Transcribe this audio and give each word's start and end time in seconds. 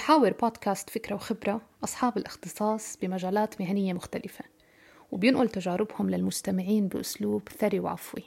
بحاور 0.00 0.32
بودكاست 0.32 0.90
فكرة 0.90 1.14
وخبرة 1.14 1.60
أصحاب 1.84 2.16
الاختصاص 2.16 2.96
بمجالات 3.02 3.60
مهنية 3.60 3.92
مختلفة 3.92 4.44
وبينقل 5.12 5.48
تجاربهم 5.48 6.10
للمستمعين 6.10 6.88
بأسلوب 6.88 7.48
ثري 7.48 7.80
وعفوي. 7.80 8.22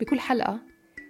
بكل 0.00 0.20
حلقة 0.20 0.60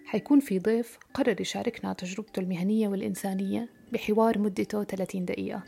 حيكون 0.04 0.40
في 0.40 0.58
ضيف 0.58 0.98
قرر 1.14 1.40
يشاركنا 1.40 1.92
تجربته 1.92 2.40
المهنية 2.40 2.88
والإنسانية 2.88 3.68
بحوار 3.92 4.38
مدته 4.38 4.84
30 4.84 5.24
دقيقة. 5.24 5.62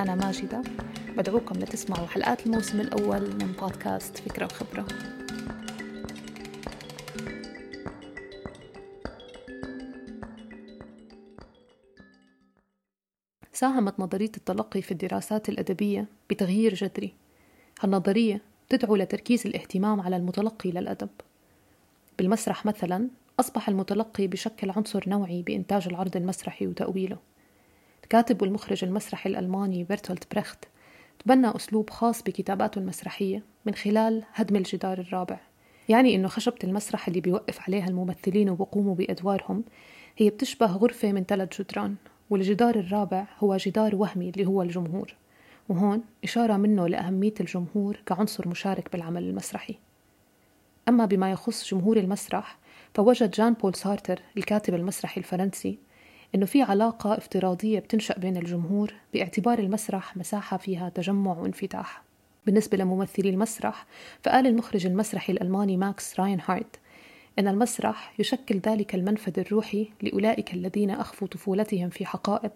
أنا 0.00 0.14
ماجدة. 0.14 0.62
بدعوكم 1.16 1.58
لتسمعوا 1.58 2.06
حلقات 2.06 2.46
الموسم 2.46 2.80
الأول 2.80 3.20
من 3.20 3.52
بودكاست 3.60 4.18
فكرة 4.18 4.44
وخبرة. 4.44 4.86
ساهمت 13.52 14.00
نظرية 14.00 14.32
التلقي 14.36 14.82
في 14.82 14.92
الدراسات 14.92 15.48
الأدبية 15.48 16.06
بتغيير 16.30 16.74
جذري. 16.74 17.14
هالنظرية 17.80 18.40
تدعو 18.68 18.96
لتركيز 18.96 19.46
الاهتمام 19.46 20.00
على 20.00 20.16
المتلقي 20.16 20.70
للأدب. 20.70 21.10
بالمسرح 22.18 22.66
مثلا 22.66 23.08
أصبح 23.40 23.68
المتلقي 23.68 24.26
بشكل 24.26 24.70
عنصر 24.70 25.04
نوعي 25.06 25.42
بإنتاج 25.42 25.88
العرض 25.88 26.16
المسرحي 26.16 26.66
وتأويله. 26.66 27.18
الكاتب 28.02 28.42
والمخرج 28.42 28.84
المسرحي 28.84 29.30
الألماني 29.30 29.84
بيرتولت 29.84 30.32
بريخت 30.32 30.64
تبنى 31.24 31.56
أسلوب 31.56 31.90
خاص 31.90 32.22
بكتاباته 32.22 32.78
المسرحية 32.78 33.42
من 33.66 33.74
خلال 33.74 34.24
هدم 34.34 34.56
الجدار 34.56 34.98
الرابع. 34.98 35.40
يعني 35.88 36.14
إنه 36.14 36.28
خشبة 36.28 36.58
المسرح 36.64 37.08
اللي 37.08 37.20
بيوقف 37.20 37.60
عليها 37.60 37.88
الممثلين 37.88 38.50
وبقوموا 38.50 38.94
بأدوارهم 38.94 39.64
هي 40.16 40.30
بتشبه 40.30 40.66
غرفة 40.66 41.12
من 41.12 41.24
ثلاث 41.24 41.60
جدران 41.62 41.94
والجدار 42.30 42.74
الرابع 42.74 43.26
هو 43.38 43.56
جدار 43.56 43.96
وهمي 43.96 44.28
اللي 44.30 44.46
هو 44.46 44.62
الجمهور. 44.62 45.14
وهون 45.68 46.02
إشارة 46.24 46.56
منه 46.56 46.88
لأهمية 46.88 47.34
الجمهور 47.40 47.96
كعنصر 48.06 48.48
مشارك 48.48 48.92
بالعمل 48.92 49.22
المسرحي. 49.22 49.78
أما 50.88 51.04
بما 51.06 51.30
يخص 51.30 51.70
جمهور 51.74 51.96
المسرح 51.96 52.58
فوجد 52.94 53.30
جان 53.30 53.52
بول 53.52 53.74
سارتر 53.74 54.22
الكاتب 54.36 54.74
المسرحي 54.74 55.20
الفرنسي 55.20 55.78
إنه 56.34 56.46
في 56.46 56.62
علاقة 56.62 57.18
افتراضية 57.18 57.78
بتنشأ 57.78 58.18
بين 58.18 58.36
الجمهور 58.36 58.94
باعتبار 59.14 59.58
المسرح 59.58 60.16
مساحة 60.16 60.56
فيها 60.56 60.88
تجمع 60.88 61.38
وانفتاح 61.38 62.02
بالنسبة 62.46 62.78
لممثلي 62.78 63.30
المسرح 63.30 63.86
فقال 64.22 64.46
المخرج 64.46 64.86
المسرحي 64.86 65.32
الألماني 65.32 65.76
ماكس 65.76 66.20
راينهارت 66.20 66.78
أن 67.38 67.48
المسرح 67.48 68.12
يشكل 68.18 68.60
ذلك 68.66 68.94
المنفذ 68.94 69.38
الروحي 69.38 69.88
لأولئك 70.02 70.54
الذين 70.54 70.90
أخفوا 70.90 71.28
طفولتهم 71.28 71.88
في 71.88 72.06
حقائب 72.06 72.50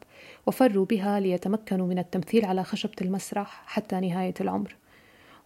وفروا 0.46 0.84
بها 0.84 1.20
ليتمكنوا 1.20 1.86
من 1.86 1.98
التمثيل 1.98 2.44
على 2.44 2.64
خشبة 2.64 2.94
المسرح 3.02 3.62
حتى 3.66 4.00
نهاية 4.00 4.34
العمر. 4.40 4.76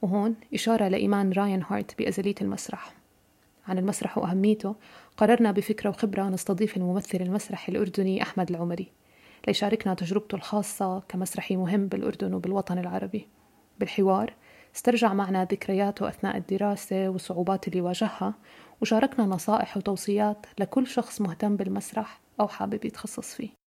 وهون 0.02 0.34
إشارة 0.54 0.88
لإيمان 0.88 1.32
راينهارت 1.32 1.98
بأزلية 1.98 2.34
المسرح. 2.40 2.92
عن 3.68 3.78
المسرح 3.78 4.18
وأهميته 4.18 4.74
قررنا 5.20 5.52
بفكرة 5.52 5.90
وخبرة 5.90 6.28
نستضيف 6.28 6.76
الممثل 6.76 7.18
المسرحي 7.20 7.72
الأردني 7.72 8.22
أحمد 8.22 8.50
العمري 8.50 8.92
ليشاركنا 9.46 9.94
تجربته 9.94 10.36
الخاصة 10.36 11.00
كمسرحي 11.00 11.56
مهم 11.56 11.86
بالأردن 11.86 12.34
وبالوطن 12.34 12.78
العربي. 12.78 13.28
بالحوار 13.80 14.34
استرجع 14.76 15.12
معنا 15.12 15.44
ذكرياته 15.44 16.08
أثناء 16.08 16.36
الدراسة 16.36 17.08
والصعوبات 17.08 17.68
اللي 17.68 17.80
واجهها 17.80 18.34
وشاركنا 18.80 19.26
نصائح 19.26 19.76
وتوصيات 19.76 20.46
لكل 20.58 20.86
شخص 20.86 21.20
مهتم 21.20 21.56
بالمسرح 21.56 22.20
أو 22.40 22.48
حابب 22.48 22.84
يتخصص 22.84 23.34
فيه. 23.34 23.59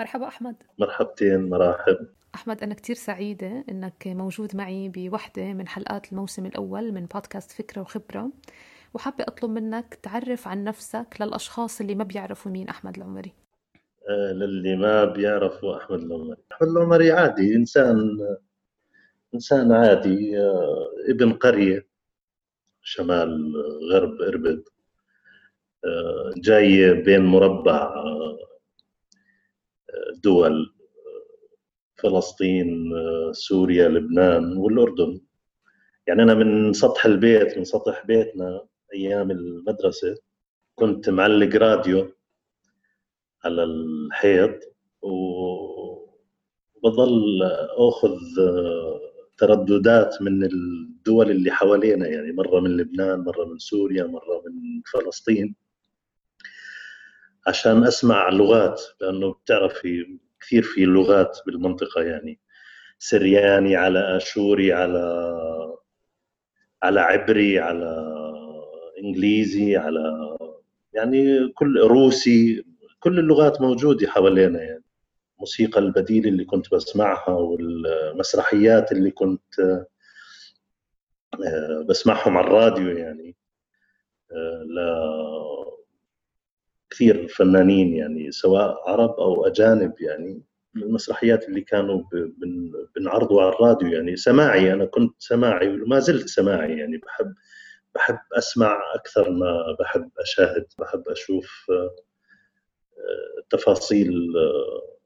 مرحبا 0.00 0.28
أحمد. 0.28 0.56
مرحبتين 0.78 1.48
مراحب. 1.50 2.06
أحمد 2.34 2.62
أنا 2.62 2.74
كتير 2.74 2.96
سعيدة 2.96 3.64
أنك 3.68 4.06
موجود 4.06 4.56
معي 4.56 4.88
بوحدة 4.88 5.52
من 5.52 5.68
حلقات 5.68 6.12
الموسم 6.12 6.46
الأول 6.46 6.92
من 6.92 7.06
بودكاست 7.06 7.52
فكرة 7.52 7.80
وخبرة. 7.80 8.30
وحابة 8.94 9.24
أطلب 9.28 9.50
منك 9.50 9.94
تعرف 9.94 10.48
عن 10.48 10.64
نفسك 10.64 11.16
للأشخاص 11.20 11.80
اللي 11.80 11.94
ما 11.94 12.04
بيعرفوا 12.04 12.52
مين 12.52 12.68
أحمد 12.68 12.96
العمري. 12.96 13.32
آه 14.08 14.32
للي 14.32 14.76
ما 14.76 15.04
بيعرفوا 15.04 15.76
أحمد 15.76 15.98
العمري. 15.98 16.36
أحمد 16.52 16.68
العمري 16.68 17.12
عادي 17.12 17.56
إنسان 17.56 18.18
إنسان 19.34 19.72
عادي 19.72 20.38
آه 20.38 20.86
ابن 21.08 21.32
قرية 21.32 21.86
شمال 22.82 23.52
غرب 23.92 24.22
إربد 24.22 24.62
آه 25.84 26.32
جاي 26.36 26.94
بين 26.94 27.20
مربع 27.20 27.94
دول 30.24 30.74
فلسطين 31.96 32.92
سوريا 33.32 33.88
لبنان 33.88 34.56
والأردن. 34.56 35.20
يعني 36.06 36.22
أنا 36.22 36.34
من 36.34 36.72
سطح 36.72 37.06
البيت 37.06 37.58
من 37.58 37.64
سطح 37.64 38.06
بيتنا 38.06 38.66
أيام 38.94 39.30
المدرسة 39.30 40.16
كنت 40.74 41.08
معلق 41.10 41.56
راديو 41.56 42.12
على 43.44 43.64
الحيط 43.64 44.74
وبظل 46.82 47.42
أخذ 47.78 48.18
ترددات 49.38 50.22
من 50.22 50.44
الدول 50.44 51.30
اللي 51.30 51.50
حوالينا 51.50 52.08
يعني 52.08 52.32
مرة 52.32 52.60
من 52.60 52.76
لبنان 52.76 53.20
مرة 53.20 53.44
من 53.44 53.58
سوريا 53.58 54.04
مرة 54.04 54.42
من 54.46 54.82
فلسطين. 54.92 55.54
عشان 57.46 57.84
أسمع 57.84 58.28
لغات 58.28 58.82
لأنه 59.00 59.32
بتعرفي 59.32 60.18
كثير 60.40 60.62
في 60.62 60.84
لغات 60.84 61.38
بالمنطقة 61.46 62.02
يعني. 62.02 62.38
سرياني 62.98 63.76
على 63.76 64.16
آشوري 64.16 64.72
على 64.72 65.00
على 66.82 67.00
عبري 67.00 67.58
على 67.58 68.06
إنجليزي 69.04 69.76
على 69.76 70.36
يعني 70.94 71.48
كل 71.48 71.80
روسي 71.80 72.64
كل 73.00 73.18
اللغات 73.18 73.60
موجودة 73.60 74.06
حوالينا 74.08 74.62
يعني. 74.62 74.84
الموسيقى 75.34 75.80
البديلة 75.80 76.28
اللي 76.28 76.44
كنت 76.44 76.74
بسمعها 76.74 77.30
والمسرحيات 77.30 78.92
اللي 78.92 79.10
كنت 79.10 79.60
آه، 79.60 79.86
بسمعهم 81.88 82.36
على 82.36 82.46
الراديو 82.46 82.96
يعني. 82.96 83.36
آه، 84.32 84.62
كثير 86.90 87.28
فنانين 87.28 87.94
يعني 87.94 88.30
سواء 88.30 88.90
عرب 88.90 89.10
أو 89.10 89.46
أجانب 89.46 89.94
يعني 90.00 90.42
المسرحيات 90.76 91.48
اللي 91.48 91.60
كانوا 91.60 92.02
بنعرضوا 92.96 93.42
على 93.42 93.52
الراديو 93.52 93.88
يعني. 93.88 94.16
سماعي 94.16 94.72
أنا 94.72 94.84
كنت 94.84 95.14
سماعي 95.18 95.68
وما 95.68 95.98
زلت 95.98 96.28
سماعي 96.28 96.78
يعني. 96.78 96.98
بحب 96.98 97.34
بحب 97.94 98.18
أسمع 98.38 98.80
أكثر 98.94 99.30
ما 99.30 99.76
بحب 99.80 100.10
أشاهد 100.18 100.66
بحب 100.78 101.08
أشوف 101.08 101.66
آه، 101.70 101.90
تفاصيل 103.50 104.36
آه، 104.36 104.96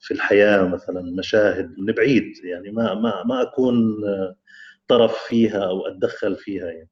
في 0.00 0.14
الحياة 0.14 0.62
مثلا 0.68 1.02
مشاهد 1.18 1.74
من 1.78 1.92
بعيد 1.92 2.32
يعني. 2.44 2.70
ما 2.70 2.94
ما 2.94 3.24
ما 3.24 3.42
أكون 3.42 4.04
آه، 4.04 4.36
طرف 4.88 5.18
فيها 5.28 5.64
أو 5.64 5.86
أتدخل 5.86 6.36
فيها 6.36 6.66
يعني. 6.66 6.88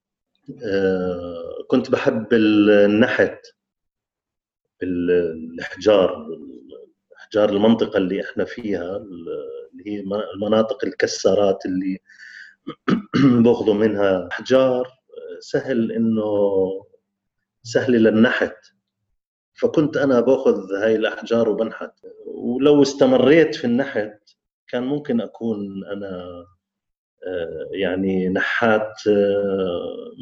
كنت 1.68 1.90
بحب 1.90 2.26
النحت. 2.32 3.46
الإحجار 4.82 6.26
احجار 7.18 7.50
المنطقة 7.50 7.96
اللي 7.96 8.20
إحنا 8.20 8.44
فيها 8.44 8.96
اللي 8.96 9.82
هي 9.86 10.04
المناطق 10.34 10.84
الكسارات 10.84 11.66
اللي 11.66 11.98
باخذوا 13.44 13.74
منها 13.74 14.28
إحجار 14.32 14.88
سهل 15.40 15.92
إنه 15.92 16.24
سهل 17.62 17.92
للنحت 17.92 18.56
فكنت 19.54 19.96
أنا 19.96 20.20
باخذ 20.20 20.72
هاي 20.82 20.96
الإحجار 20.96 21.48
وبنحت. 21.48 21.92
ولو 22.26 22.82
استمريت 22.82 23.54
في 23.54 23.64
النحت 23.64 24.18
كان 24.68 24.82
ممكن 24.82 25.20
أكون 25.20 25.84
أنا 25.92 26.44
يعني 27.72 28.28
نحات 28.28 28.92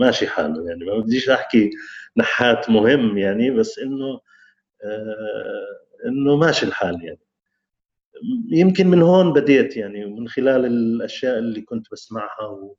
ماشي 0.01 0.27
حاله. 0.27 0.69
يعني 0.69 0.85
ما 0.85 0.99
بديش 0.99 1.29
أحكي 1.31 1.71
نحات 2.17 2.71
مهم 2.71 3.19
يعني 3.19 3.51
بس 3.51 3.79
إنه 3.79 4.21
إنه 6.07 6.37
ماشي 6.37 6.67
الحال 6.67 7.05
يعني. 7.05 7.21
يمكن 8.51 8.87
من 8.87 9.03
هون 9.03 9.33
بديت 9.33 9.77
يعني 9.77 10.07
من 10.07 10.29
خلال 10.29 10.67
الأشياء 10.67 11.39
اللي 11.39 11.61
كنت 11.61 11.87
بسمعها 11.93 12.75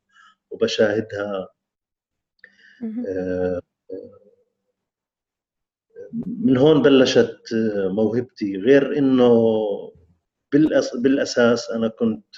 وبشاهدها. 0.51 1.49
من 6.13 6.57
هون 6.57 6.81
بلشت 6.81 7.41
موهبتي. 7.75 8.57
غير 8.57 8.97
إنه 8.97 9.33
بالأساس 10.95 11.69
أنا 11.69 11.87
كنت 11.87 12.35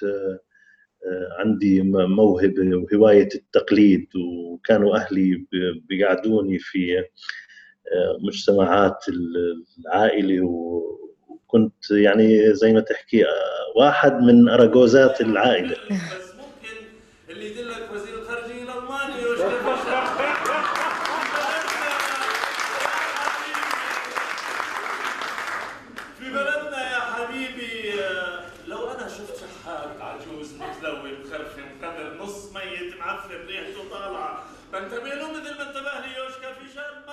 عندي 1.39 1.81
موهبة 1.91 2.75
وهواية 2.75 3.29
التقليد 3.35 4.07
وكانوا 4.15 4.95
أهلي 4.95 5.45
بيقعدوني 5.89 6.59
في 6.59 7.03
مجتمعات 8.21 9.05
العائلة 9.79 10.41
وكنت 11.27 11.91
يعني 11.91 12.53
زي 12.55 12.73
ما 12.73 12.79
تحكي 12.79 13.25
واحد 13.75 14.13
من 14.13 14.49
اراجوزات 14.49 15.21
العائلة. 15.21 15.75
اللي 17.29 17.51
يدلك 17.51 17.89
وزير 17.93 18.13
الخارجية 18.19 18.63
الالماني 18.63 19.23
في 26.19 26.31
بلدنا 26.31 26.91
يا 26.93 26.99
حبيبي 26.99 27.93
لو 28.67 28.91
أنا 28.91 29.07
شفت 29.07 29.35
شحات 29.37 30.01
عجوز 30.01 30.53
قدر 31.83 32.17
نص 32.23 32.53
ميت 32.53 32.93
ريحته 33.47 33.89
طالعه 33.91 34.43
بنتبه 34.73 35.15
له 35.15 35.31
مثل 35.31 35.55
ما 35.57 35.63
انتبه 35.69 35.99
لي 36.01 36.17
يوشكا 36.17 36.53
في 36.53 36.67
فشل 36.67 37.12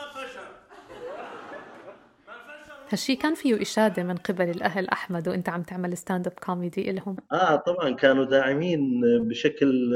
هالشي 2.92 3.16
كان 3.16 3.34
فيه 3.34 3.62
إشادة 3.62 4.02
من 4.02 4.16
قبل 4.16 4.50
الأهل 4.50 4.88
أحمد 4.88 5.28
وأنت 5.28 5.48
عم 5.48 5.62
تعمل 5.62 5.96
stand 5.96 6.26
up 6.26 6.32
comedy 6.32 6.90
إلهم. 6.90 7.16
آه 7.32 7.56
طبعا 7.56 7.90
كانوا 7.90 8.24
داعمين 8.24 9.00
بشكل 9.28 9.90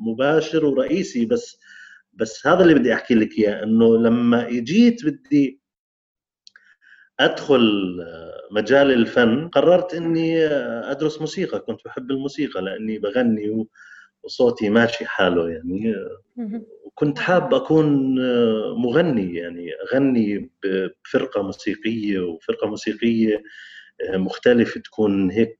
مباشر 0.00 0.64
ورئيسي 0.64 1.26
بس 1.26 1.58
بس 2.12 2.46
هذا 2.46 2.62
اللي 2.62 2.74
بدي 2.74 2.94
أحكي 2.94 3.14
لك 3.14 3.38
إياه 3.38 3.62
إنه 3.62 3.96
لما 3.96 4.48
إجيت 4.48 5.04
بدي 5.04 5.60
أدخل 7.20 7.62
مجال 8.50 8.92
الفن 8.92 9.48
قررت 9.48 9.94
إني 9.94 10.46
أدرس 10.46 11.20
موسيقى 11.20 11.58
كنت 11.60 11.80
بحب 11.84 12.10
الموسيقى 12.10 12.62
لأني 12.62 12.98
بغني 12.98 13.66
وصوتي 14.24 14.70
ماشي 14.70 15.06
حاله 15.06 15.50
يعني. 15.50 15.94
وكنت 16.84 17.18
حاب 17.18 17.54
أكون 17.54 18.14
مغني 18.82 19.34
يعني 19.34 19.70
أغني 19.74 20.50
بفرقة 20.64 21.42
موسيقية 21.42 22.18
وفرقة 22.18 22.66
موسيقية 22.66 23.42
مختلفة 24.14 24.80
تكون 24.80 25.30
هيك 25.30 25.58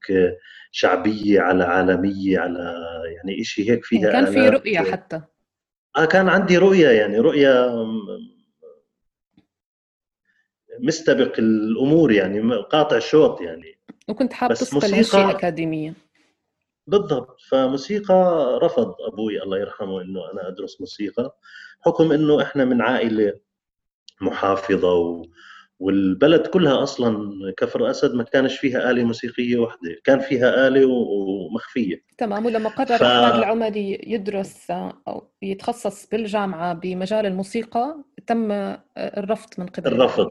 شعبية 0.71 1.41
على 1.41 1.65
عالمية 1.65 2.39
على 2.39 2.75
يعني 3.17 3.45
شيء 3.45 3.71
هيك 3.71 3.85
فيها 3.85 4.13
كان 4.13 4.27
في 4.27 4.49
رؤية 4.49 4.79
حتى. 4.79 5.21
آه 5.97 6.05
كان 6.05 6.29
عندي 6.29 6.59
رؤية 6.59 6.89
يعني 6.89 7.19
رؤية 7.19 7.85
مستبق 10.81 11.39
الأمور 11.39 12.13
يعني 12.13 12.55
قاطع 12.57 12.99
شوط 12.99 13.41
يعني. 13.41 13.79
وكنت 14.09 14.33
حاب 14.33 14.55
تصل 14.55 14.95
هالشيء 14.95 15.31
اكاديميا 15.31 15.95
بالضبط. 16.87 17.41
فموسيقى 17.49 18.49
رفض 18.63 18.95
أبوي 19.13 19.43
الله 19.43 19.59
يرحمه 19.59 20.03
إنه 20.03 20.31
أنا 20.33 20.49
أدرس 20.49 20.81
موسيقى 20.81 21.37
حكم 21.81 22.13
إنه 22.13 22.43
إحنا 22.43 22.65
من 22.65 22.83
عائلة 22.83 23.33
محافظة 24.21 24.95
و... 24.95 25.23
والبلد 25.79 26.47
كلها 26.47 26.83
أصلا 26.83 27.31
كفر 27.57 27.91
أسد 27.91 28.15
ما 28.15 28.23
كانش 28.23 28.59
فيها 28.59 28.91
آلة 28.91 29.05
موسيقية 29.05 29.57
واحدة. 29.59 29.97
كان 30.05 30.19
فيها 30.21 30.69
آلة 30.69 30.87
ومخفية. 30.87 32.03
تمام. 32.19 32.47
ولما 32.47 32.69
قرر 32.69 32.97
ف... 32.99 33.03
أحمد 33.03 33.39
العمري 33.39 34.01
يدرس 34.07 34.71
أو 34.71 35.31
يتخصص 35.43 36.07
بالجامعة 36.09 36.73
بمجال 36.75 37.27
الموسيقى 37.27 37.97
تم 38.27 38.53
الرفض 38.99 39.49
من 39.59 39.67
قبل. 39.67 39.87
الرفض. 39.87 40.31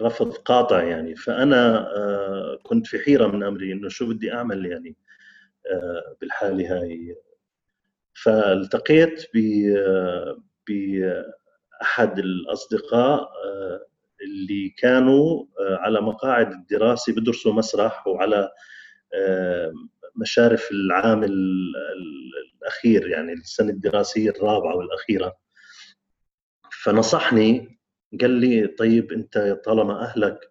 رفض 0.00 0.32
قاطع 0.32 0.82
يعني. 0.82 1.14
فأنا 1.14 1.78
آه، 1.96 2.58
كنت 2.62 2.86
في 2.86 2.98
حيرة 2.98 3.26
من 3.26 3.42
أمري 3.42 3.72
إنه 3.72 3.88
شو 3.88 4.08
بدي 4.08 4.32
أعمل 4.34 4.66
يعني. 4.66 4.96
بالحالة 6.20 6.80
هاي. 6.80 7.16
فالتقيت 8.14 9.24
باحد 10.68 12.18
الأصدقاء 12.18 13.20
آه، 13.20 13.86
اللي 14.24 14.68
كانوا 14.78 15.44
آه، 15.60 15.76
على 15.76 16.00
مقاعد 16.00 16.52
الدراسة 16.52 17.12
بدرسوا 17.12 17.52
مسرح 17.52 18.06
وعلى 18.06 18.50
مشارف 20.16 20.70
العام 20.70 21.24
الأخير 22.62 23.08
يعني 23.08 23.32
السنة 23.32 23.70
الدراسية 23.70 24.30
الرابعة 24.30 24.76
والأخيرة. 24.76 25.36
فنصحني 26.82 27.78
قال 28.20 28.30
لي 28.30 28.66
طيب 28.66 29.12
أنت 29.12 29.60
طالما 29.64 30.02
أهلك 30.02 30.50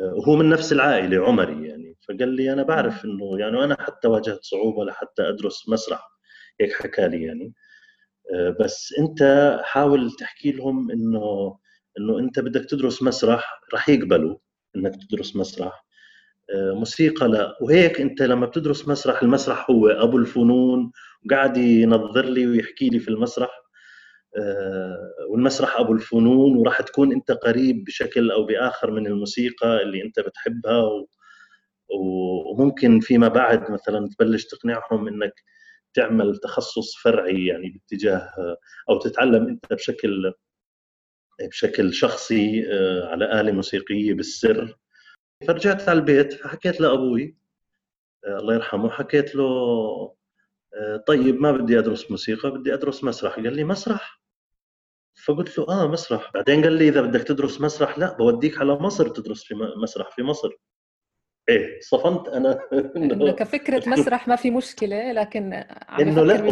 وهو 0.00 0.36
من 0.36 0.48
نفس 0.48 0.72
العائلة 0.72 1.26
عمري 1.26 1.68
يعني. 1.68 1.85
فقال 2.08 2.28
لي 2.28 2.52
أنا 2.52 2.62
بعرف 2.62 3.04
إنه 3.04 3.38
يعني 3.40 3.64
أنا 3.64 3.76
حتى 3.82 4.08
واجهت 4.08 4.44
صعوبة 4.44 4.84
لحتى 4.84 5.28
أدرس 5.28 5.68
مسرح. 5.68 6.08
هيك 6.60 6.72
حكى 6.72 7.08
لي 7.08 7.22
يعني. 7.22 7.52
آه، 8.34 8.56
بس 8.60 8.94
أنت 8.98 9.20
حاول 9.64 10.12
تحكي 10.12 10.52
لهم 10.52 10.90
إنه 10.90 11.58
إنه 11.98 12.18
أنت 12.18 12.40
بدك 12.40 12.64
تدرس 12.70 13.02
مسرح 13.02 13.60
رح 13.74 13.88
يقبلوا 13.88 14.36
إنك 14.76 14.92
تدرس 14.96 15.36
مسرح. 15.36 15.86
آه، 16.54 16.72
موسيقى 16.72 17.28
لا. 17.28 17.56
وهيك 17.62 18.00
أنت 18.00 18.22
لما 18.22 18.46
بتدرس 18.46 18.88
مسرح 18.88 19.22
المسرح 19.22 19.70
هو 19.70 19.88
أبو 19.88 20.18
الفنون 20.18 20.92
وقاعد 21.26 21.56
ينظر 21.56 22.24
لي 22.26 22.46
ويحكي 22.46 22.88
لي 22.88 22.98
في 22.98 23.08
المسرح. 23.08 23.50
آه، 24.38 24.98
والمسرح 25.30 25.80
أبو 25.80 25.92
الفنون 25.92 26.56
وراح 26.56 26.82
تكون 26.82 27.12
أنت 27.12 27.30
قريب 27.32 27.84
بشكل 27.84 28.30
أو 28.30 28.44
بآخر 28.46 28.90
من 28.90 29.06
الموسيقى 29.06 29.82
اللي 29.82 30.02
أنت 30.02 30.20
بتحبها 30.20 30.82
و... 30.82 31.08
وممكن 31.90 33.00
فيما 33.00 33.28
بعد 33.28 33.70
مثلا 33.70 34.08
تبلش 34.08 34.44
تقنعهم 34.44 35.08
إنك 35.08 35.32
تعمل 35.94 36.36
تخصص 36.36 36.96
فرعي 36.96 37.46
يعني 37.46 37.68
باتجاه 37.68 38.30
أو 38.90 38.98
تتعلم 38.98 39.48
أنت 39.48 39.72
بشكل 39.72 40.32
بشكل 41.48 41.94
شخصي 41.94 42.72
آه، 42.72 43.08
على 43.08 43.40
آلة 43.40 43.52
موسيقية 43.52 44.14
بالسر. 44.14 44.78
فرجعت 45.48 45.88
على 45.88 45.98
البيت 45.98 46.32
فحكيت 46.32 46.80
لأبوي 46.80 47.36
آه، 48.26 48.38
الله 48.38 48.54
يرحمه 48.54 48.90
حكيت 48.90 49.34
له 49.34 50.16
طيب 51.06 51.40
ما 51.40 51.52
بدي 51.52 51.78
أدرس 51.78 52.10
موسيقى 52.10 52.50
بدي 52.50 52.74
أدرس 52.74 53.04
مسرح. 53.04 53.34
قال 53.36 53.56
لي 53.56 53.64
مسرح. 53.64 54.20
فقلت 55.24 55.58
له 55.58 55.68
آه 55.68 55.88
مسرح. 55.88 56.30
بعدين 56.34 56.62
قال 56.64 56.72
لي 56.72 56.88
إذا 56.88 57.00
بدك 57.00 57.22
تدرس 57.22 57.60
مسرح 57.60 57.98
لا 57.98 58.16
بوديك 58.16 58.58
على 58.58 58.72
مصر 58.74 59.08
تدرس 59.08 59.44
في 59.44 59.54
مسرح 59.82 60.10
في 60.16 60.22
مصر. 60.22 60.50
إيه 61.48 61.80
صفنت 61.80 62.28
أنا. 62.28 62.58
إنه 62.96 63.30
كفكرة 63.32 63.88
مسرح 63.92 64.28
ما 64.28 64.36
في 64.36 64.50
مشكلة 64.50 65.12
لكن 65.12 65.64
عم 65.88 66.00
إنه 66.00 66.22
لا 66.22 66.44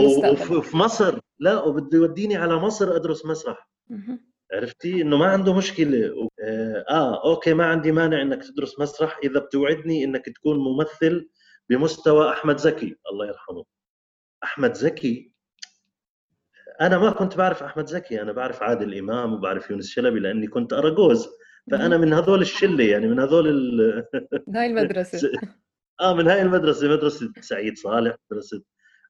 وفي 0.58 0.76
مصر 0.76 1.20
لا 1.38 1.62
وبده 1.62 1.98
يوديني 1.98 2.36
على 2.36 2.56
مصر 2.56 2.96
أدرس 2.96 3.26
مسرح. 3.26 3.68
عرفتي؟ 4.52 5.02
إنه 5.02 5.16
ما 5.16 5.26
عنده 5.26 5.54
مشكلة. 5.54 6.28
آه, 6.44 6.84
آه 6.90 7.24
okay 7.30 7.54
ما 7.54 7.66
عندي 7.66 7.92
مانع 7.92 8.22
إنك 8.22 8.42
تدرس 8.44 8.80
مسرح 8.80 9.18
إذا 9.24 9.40
بتوعدني 9.40 10.04
إنك 10.04 10.24
تكون 10.26 10.58
ممثل 10.58 11.28
بمستوى 11.68 12.30
أحمد 12.30 12.56
زكي. 12.56 12.96
الله 13.12 13.26
يرحمه. 13.26 13.64
أحمد 14.44 14.74
زكي 14.74 15.32
أنا 16.80 16.98
ما 16.98 17.10
كنت 17.10 17.36
بعرف 17.36 17.62
أحمد 17.62 17.86
زكي. 17.86 18.22
أنا 18.22 18.32
بعرف 18.32 18.62
عادل 18.62 18.98
إمام 18.98 19.32
وبعرف 19.34 19.70
يونس 19.70 19.88
شلبي 19.88 20.20
لأني 20.20 20.46
كنت 20.46 20.72
أراجوز. 20.72 21.28
فأنا 21.70 21.96
من 21.96 22.12
هذول 22.12 22.40
الشلة 22.40 22.84
يعني 22.84 23.06
من 23.06 23.20
هذول 23.20 23.48
ال... 23.48 24.04
هاي 24.54 24.66
المدرسة. 24.66 25.30
آه 26.00 26.14
من 26.14 26.28
هاي 26.28 26.42
المدرسة 26.42 26.88
مدرسة 26.88 27.32
سعيد 27.40 27.78
صالح 27.78 28.16
مدرسة 28.30 28.62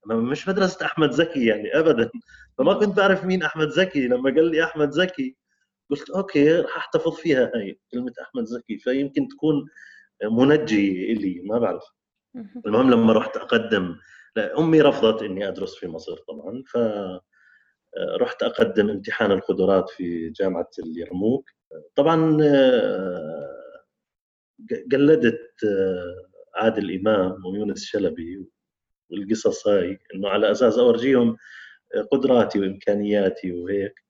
مش 0.07 0.49
مدرسة 0.49 0.87
أحمد 0.87 1.11
زكي 1.11 1.47
يعني 1.47 1.79
ابدا. 1.79 2.11
فما 2.59 2.75
كنت 2.75 2.97
بعرف 2.97 3.25
مين 3.25 3.43
أحمد 3.43 3.69
زكي. 3.69 4.09
لما 4.09 4.31
قال 4.31 4.51
لي 4.51 4.65
أحمد 4.65 4.91
زكي 4.91 5.37
قلت 5.91 6.11
okay 6.11 6.53
راح 6.61 6.77
أحتفظ 6.77 7.15
فيها 7.17 7.51
هاي 7.55 7.81
كلمة 7.93 8.13
أحمد 8.23 8.45
زكي. 8.45 8.79
فيمكن 8.79 9.29
تكون 9.29 9.67
منجي 10.31 11.13
إلي 11.13 11.43
ما 11.45 11.59
بعرف. 11.59 11.85
المهم 12.67 12.91
لما 12.91 13.13
رحت 13.13 13.37
أقدم 13.37 13.97
لا 14.37 14.59
أمي 14.59 14.81
رفضت 14.81 15.23
إني 15.23 15.49
أدرس 15.49 15.75
في 15.75 15.89
مصر 15.89 16.17
طبعا. 16.17 16.63
ف 16.67 16.79
رحت 18.21 18.43
أقدم 18.43 18.91
امتحان 18.91 19.33
القدرات 19.33 19.91
في 19.91 20.31
جامعة 20.31 20.71
اليرموك. 20.79 21.51
طبعا 21.95 22.37
قلدت 24.93 25.50
عادل 26.54 26.99
إمام 26.99 27.47
ويونس 27.47 27.85
شلبي 27.85 28.47
والقصص 29.11 29.69
هاي 29.69 29.99
إنه 30.14 30.28
على 30.28 30.50
أساس 30.50 30.78
أورجيهم 30.78 31.37
قدراتي 32.12 32.61
وإمكانياتي 32.61 33.52
وهيك. 33.52 34.04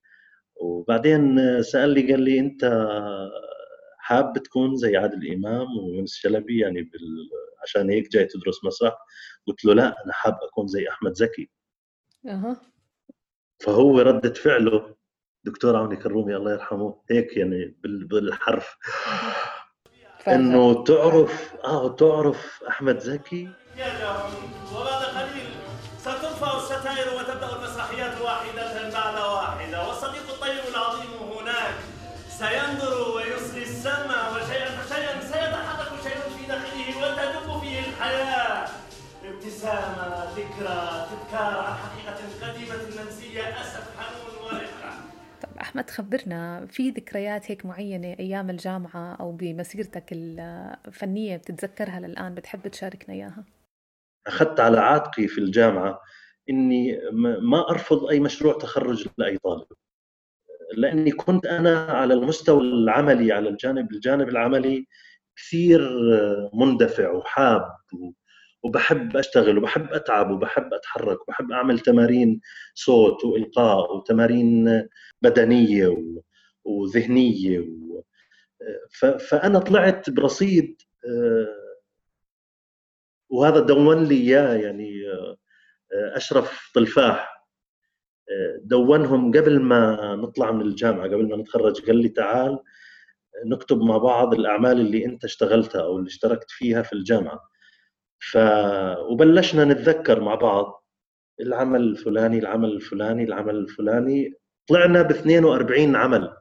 وبعدين 0.57 1.63
سالني 1.63 2.13
قال 2.13 2.23
لي 2.23 2.39
أنت 2.39 2.89
حاب 3.99 4.33
تكون 4.39 4.77
زي 4.77 4.97
عادل 4.97 5.33
إمام 5.33 5.79
ويونس 5.79 6.15
شلبي؟ 6.15 6.61
يعني 6.61 6.83
بال... 6.83 7.31
عشان 7.63 7.91
هيك 7.91 8.09
جاي 8.13 8.25
تدرس 8.25 8.65
مسرح. 8.65 8.97
قلت 9.47 9.65
له 9.65 9.75
لا 9.75 10.05
أنا 10.05 10.13
حاب 10.13 10.39
أكون 10.43 10.67
زي 10.67 10.89
أحمد 10.89 11.15
زكي. 11.15 11.51
أها. 12.27 12.61
فهو 13.61 14.01
ردة 14.01 14.33
فعله 14.33 14.97
دكتور 15.45 15.77
عوني 15.77 15.97
كرومي 15.97 16.37
الله 16.37 16.53
يرحمه 16.53 16.97
هيك 17.11 17.37
يعني 17.37 17.77
بالحرف. 17.85 18.77
إنه 20.29 20.85
تعرف 20.85 21.55
آه 21.65 21.89
تعرف 21.97 22.63
أحمد 22.69 22.99
زكي؟ 22.99 23.49
طب 45.75 45.81
أحمد 45.81 45.91
خبرنا 45.91 46.67
في 46.67 46.91
ذكريات 46.91 47.51
هيك 47.51 47.67
معينة 47.67 48.17
أيام 48.21 48.51
الجامعة 48.51 49.15
أو 49.15 49.33
بمسيرتك 49.33 50.05
الفنية 50.13 51.37
بتتذكرها 51.37 52.01
للآن 52.01 52.35
بتحب 52.35 52.69
تشاركنا 52.69 53.15
إياها؟ 53.15 53.45
أخذت 54.27 54.61
على 54.61 54.79
عاتقي 54.79 55.27
في 55.27 55.39
الجامعة 55.39 56.01
إني 56.51 57.01
ما 57.41 57.71
أرفض 57.71 58.05
أي 58.05 58.21
مشروع 58.21 58.59
تخرج 58.59 59.09
لأي 59.19 59.39
طالب. 59.39 59.67
لأني 60.77 61.11
كنت 61.11 61.47
أنا 61.47 61.85
على 61.85 62.15
المستوى 62.15 62.61
العملي 62.61 63.33
على 63.33 63.49
الجانب 63.49 63.93
الجانب 63.93 64.29
العملي 64.29 64.87
كثير 65.37 65.81
مندفع 66.55 67.11
وحاب 67.11 67.77
وبحب 68.65 69.17
أشتغل 69.17 69.59
وبحب 69.59 69.93
أتعب 69.93 70.31
وبحب 70.31 70.75
أتحرك 70.75 71.23
وبحب 71.23 71.53
أعمل 71.53 71.79
تمارين 71.81 72.41
صوت 72.75 73.25
وإلقاء 73.25 73.97
وتمارين 73.97 74.83
بدنية 75.23 75.97
وذهنية 76.65 77.69
فأنا 79.31 79.59
طلعت 79.59 80.11
برصيد 80.11 80.83
وهذا 83.31 83.61
دون 83.61 84.05
لي 84.05 84.15
إياه 84.15 84.55
يعني 84.55 85.03
أشرف 85.93 86.71
طلفاح 86.75 87.47
دونهم 88.63 89.33
قبل 89.33 89.61
ما 89.61 90.15
نطلع 90.17 90.51
من 90.53 90.61
الجامعة 90.61 91.05
قبل 91.07 91.29
ما 91.29 91.37
نتخرج 91.37 91.87
قال 91.87 91.97
لي 91.97 92.09
تعال 92.09 92.59
نكتب 93.47 93.81
مع 93.81 93.99
بعض 93.99 94.35
الأعمال 94.35 94.81
اللي 94.81 95.05
أنت 95.05 95.25
اشتغلتها 95.25 95.83
أو 95.83 95.99
اللي 95.99 96.09
اشتركت 96.09 96.51
فيها 96.51 96.83
في 96.83 96.93
الجامعة. 96.93 97.54
ف 98.31 98.39
وبلشنا 99.11 99.65
نتذكر 99.65 100.21
مع 100.21 100.35
بعض 100.35 100.85
العمل 101.41 101.81
الفلاني 101.81 102.39
العمل 102.39 102.73
الفلاني 102.73 103.25
العمل 103.25 103.57
الفلاني. 103.57 104.35
طلعنا 104.67 105.03
ب 105.03 105.11
42 105.11 105.97
عمل. 105.97 106.37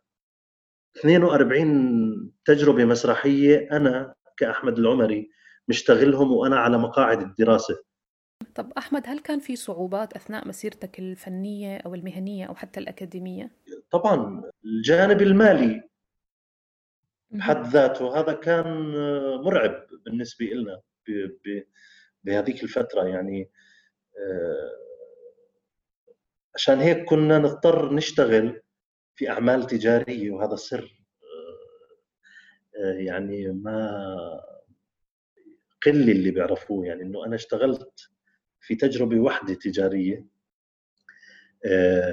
42 0.99 2.31
تجربة 2.45 2.85
مسرحية 2.85 3.67
أنا 3.71 4.13
كأحمد 4.37 4.79
العمري 4.79 5.31
مشتغلهم 5.67 6.31
وأنا 6.31 6.59
على 6.59 6.77
مقاعد 6.77 7.21
الدراسة. 7.21 7.83
طب 8.55 8.71
أحمد 8.77 9.03
هل 9.05 9.19
كان 9.19 9.39
في 9.39 9.55
صعوبات 9.55 10.13
أثناء 10.13 10.47
مسيرتك 10.47 10.99
الفنية 10.99 11.77
أو 11.77 11.95
المهنية 11.95 12.45
أو 12.45 12.55
حتى 12.55 12.79
الأكاديمية؟ 12.79 13.51
طبعا 13.91 14.43
الجانب 14.65 15.21
المالي 15.21 15.89
بحد 17.31 17.67
ذاته 17.67 18.19
هذا 18.19 18.33
كان 18.33 18.91
مرعب 19.43 19.87
بالنسبة 20.05 20.45
لنا 20.45 20.81
بهذيك 22.23 22.63
الفترة 22.63 23.03
يعني 23.07 23.49
عشان 26.55 26.79
هيك 26.79 27.05
كنا 27.05 27.37
نضطر 27.39 27.93
نشتغل 27.93 28.61
في 29.15 29.29
أعمال 29.29 29.67
تجارية 29.67 30.31
وهذا 30.31 30.55
سر 30.55 30.99
يعني 32.97 33.47
ما 33.47 34.03
قل 35.85 36.09
اللي 36.09 36.31
بيعرفوه 36.31 36.85
يعني 36.85 37.01
إنه 37.01 37.25
أنا 37.25 37.35
اشتغلت 37.35 38.09
في 38.61 38.75
تجربة 38.75 39.19
واحدة 39.19 39.53
تجارية 39.53 40.25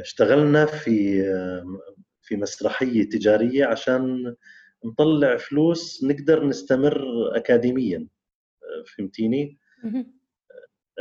اشتغلنا 0.00 0.66
في 0.66 1.22
في 2.22 2.36
مسرحية 2.36 3.08
تجارية 3.08 3.66
عشان 3.66 4.36
نطلع 4.84 5.36
فلوس 5.36 6.04
نقدر 6.04 6.46
نستمر 6.46 7.02
اكاديميا. 7.36 8.08
فهمتيني؟ 8.86 9.58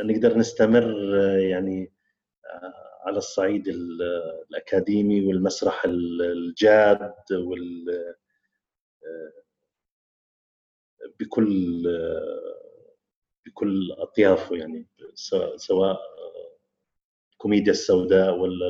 نقدر 0.04 0.38
نستمر 0.38 1.16
يعني 1.38 1.92
على 3.06 3.18
الصعيد 3.18 3.68
الأكاديمي 3.68 5.26
والمسرح 5.26 5.84
الجاد 5.84 7.14
وال 7.32 8.14
بكل 11.20 11.82
بكل 13.46 13.92
اطيافه 13.92 14.56
يعني 14.56 14.86
سواء 15.56 16.00
الكوميديا 17.32 17.72
السوداء 17.72 18.38
ولا 18.38 18.68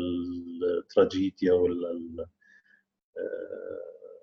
التراجيديا 0.79 1.53
ولا 1.53 2.27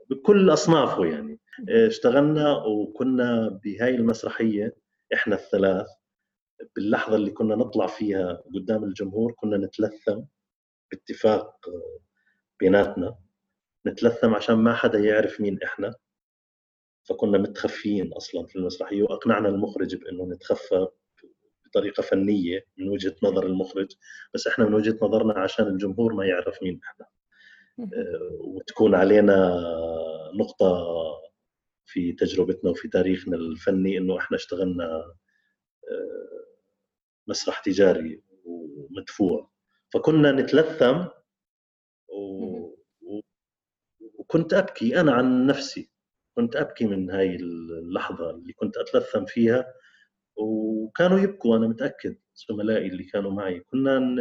بكل 0.10 0.54
أصنافه 0.54 1.06
يعني 1.06 1.40
اشتغلنا 1.70 2.64
وكنا 2.66 3.60
بهاي 3.64 3.96
المسرحية 3.96 4.76
إحنا 5.14 5.36
الثلاث 5.36 5.88
باللحظة 6.76 7.16
اللي 7.16 7.32
كنا 7.32 7.56
نطلع 7.56 7.88
فيها 7.88 8.44
قدام 8.56 8.84
الجمهور 8.84 9.32
كنا 9.32 9.58
نتلثم 9.58 10.22
باتفاق 10.92 11.56
بيناتنا. 12.60 13.18
نتلثم 13.88 14.36
عشان 14.36 14.56
ما 14.56 14.74
حدا 14.74 15.00
يعرف 15.00 15.42
مين 15.42 15.60
إحنا. 15.64 15.96
فكنا 17.04 17.38
متخفيين 17.38 18.14
أصلا 18.14 18.46
في 18.46 18.56
المسرحية 18.56 19.04
وأقنعنا 19.04 19.50
المخرج 19.50 19.96
بإنه 19.96 20.26
نتخفى 20.26 20.88
بطريقة 21.66 22.02
فنية 22.02 22.66
من 22.78 22.90
وجهة 22.90 23.16
نظر 23.24 23.46
المخرج. 23.46 23.92
بس 24.34 24.48
إحنا 24.48 24.66
من 24.66 24.74
وجهة 24.74 24.98
نظرنا 25.02 25.40
عشان 25.40 25.68
الجمهور 25.68 26.14
ما 26.14 26.26
يعرف 26.26 26.64
مين 26.64 26.80
إحنا. 26.84 27.06
وتكون 28.40 28.96
علينا 28.96 29.64
نقطة 30.40 30.88
في 31.88 32.14
تجربتنا 32.14 32.72
وفي 32.72 32.88
تاريخنا 32.88 33.38
الفني 33.38 33.98
إنه 33.98 34.18
إحنا 34.18 34.38
اشتغلنا 34.38 35.14
مسرح 37.28 37.60
تجاري 37.60 38.24
ومدفوع. 38.46 39.52
فكنا 39.94 40.32
نتلثم 40.32 41.06
و... 42.10 42.76
وكنت 44.18 44.54
أبكي 44.54 45.00
أنا 45.00 45.12
عن 45.14 45.46
نفسي. 45.48 45.90
كنت 46.36 46.56
أبكي 46.56 46.86
من 46.86 47.12
هاي 47.12 47.36
اللحظة 47.36 48.30
اللي 48.30 48.54
كنت 48.54 48.78
أتلثم 48.78 49.26
فيها 49.26 49.74
وكانوا 50.36 51.20
يبكوا 51.20 51.58
أنا 51.58 51.68
متأكد 51.68 52.18
زملائي 52.50 52.88
اللي 52.88 53.04
كانوا 53.04 53.32
معي. 53.32 53.60
كنا 53.60 54.16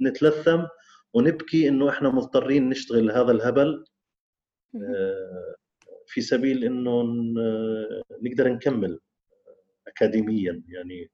نتلثم 0.00 0.64
ونبكي 1.14 1.68
إنه 1.68 1.88
إحنا 1.88 2.08
مضطرين 2.08 2.68
نشتغل 2.68 3.10
هذا 3.10 3.32
الهبل 3.32 3.84
في 6.12 6.20
سبيل 6.20 6.64
انه 6.64 7.02
نقدر 8.22 8.48
نكمل 8.48 9.00
اكاديميا 9.88 10.62
يعني 10.68 11.10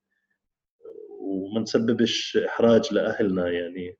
وما 1.21 1.61
نسببش 1.61 2.37
إحراج 2.37 2.95
لأهلنا 2.95 3.50
يعني 3.50 3.97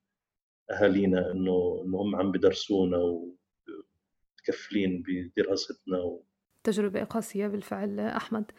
أهالينا 0.71 1.31
إنه 1.31 1.83
إنه 1.85 2.03
هم 2.03 2.17
عم 2.17 2.33
بدرسونا 2.33 2.99
ومتكفلين 2.99 5.03
بدراستنا 5.07 5.99
و... 5.99 6.25
تجربة 6.65 7.05
قاسية 7.05 7.47
بالفعل 7.47 8.01
أحمد. 8.01 8.51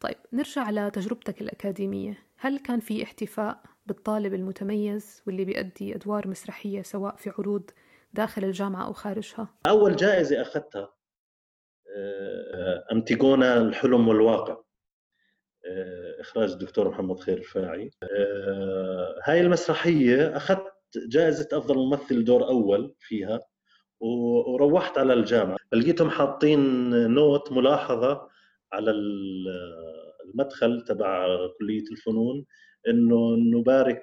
طيب 0.00 0.16
نرجع 0.32 0.70
لتجربتك 0.70 1.40
الأكاديمية. 1.40 2.18
هل 2.36 2.58
كان 2.58 2.80
في 2.80 3.02
احتفاء 3.02 3.62
بالطالب 3.86 4.34
المتميز 4.34 5.22
واللي 5.26 5.44
بيأدي 5.44 5.94
أدوار 5.94 6.28
مسرحية 6.28 6.82
سواء 6.82 7.16
في 7.16 7.30
عروض 7.38 7.70
داخل 8.12 8.44
الجامعة 8.44 8.86
أو 8.86 8.92
خارجها؟ 8.92 9.54
أول 9.66 9.96
جائزة 9.96 10.42
أخذتها 10.42 10.95
أنتيغونا 12.92 13.58
الحلم 13.58 14.08
والواقع. 14.08 14.56
إخراج 16.20 16.50
الدكتور 16.50 16.88
محمد 16.88 17.18
خير 17.20 17.38
الفاعي. 17.38 17.90
هاي 19.24 19.40
المسرحية 19.40 20.36
أخذت 20.36 20.72
جائزة 20.96 21.48
أفضل 21.52 21.76
ممثل 21.76 22.24
دور 22.24 22.48
أول 22.48 22.94
فيها 23.00 23.40
وروحت 24.00 24.98
على 24.98 25.12
الجامعة. 25.12 25.56
لقيتهم 25.72 26.10
حاطين 26.10 26.60
نوت 27.14 27.52
ملاحظة 27.52 28.28
على 28.72 28.90
المدخل 28.90 30.80
تبع 30.80 31.26
كلية 31.58 31.84
الفنون 31.92 32.46
إنه 32.88 33.36
نبارك 33.36 34.02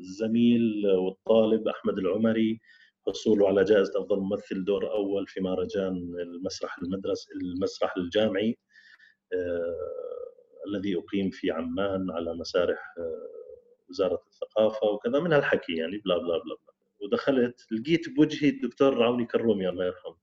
للزميل 0.00 0.86
والطالب 0.86 1.68
أحمد 1.68 1.98
العمري 1.98 2.60
حصوله 3.06 3.48
على 3.48 3.64
جائزة 3.64 4.00
أفضل 4.00 4.20
ممثل 4.20 4.64
دور 4.64 4.92
أول 4.92 5.26
في 5.26 5.40
مهرجان 5.40 5.96
المسرح 6.20 6.78
المدرسي 6.78 7.32
المسرح 7.34 7.96
الجامعي 7.96 8.58
آه، 9.32 10.66
الذي 10.66 10.96
أقيم 10.98 11.30
في 11.30 11.50
عمان 11.50 12.10
على 12.10 12.34
مسارح 12.34 12.94
آه، 12.98 13.28
وزارة 13.90 14.22
الثقافة 14.26 14.86
وكذا 14.86 15.20
من 15.20 15.32
هالحكي 15.32 15.72
يعني 15.76 15.98
بلا 15.98 16.18
بلا 16.18 16.26
بلا, 16.26 16.54
بلا. 16.54 16.72
ودخلت 17.00 17.66
لقيت 17.72 18.08
بوجهي 18.08 18.48
الدكتور 18.48 19.02
عوني 19.02 19.24
كرومي 19.26 19.68
الله 19.68 19.84
يرحمه 19.84 20.16